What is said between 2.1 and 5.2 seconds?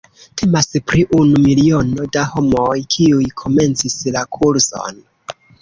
da homoj, kiuj komencis la kurson.